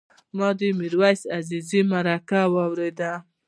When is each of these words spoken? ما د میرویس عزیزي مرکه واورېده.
ما 0.37 0.49
د 0.59 0.61
میرویس 0.79 1.21
عزیزي 1.37 1.81
مرکه 1.91 2.41
واورېده. 2.53 3.13